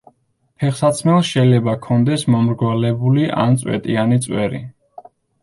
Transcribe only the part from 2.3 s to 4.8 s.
მომრგვალებული ან წვეტიანი წვერი.